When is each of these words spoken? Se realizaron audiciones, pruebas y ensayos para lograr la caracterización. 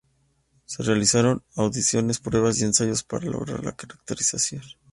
Se 0.65 0.81
realizaron 0.81 1.43
audiciones, 1.55 2.17
pruebas 2.17 2.59
y 2.59 2.63
ensayos 2.63 3.03
para 3.03 3.25
lograr 3.27 3.63
la 3.63 3.75
caracterización. 3.75 4.63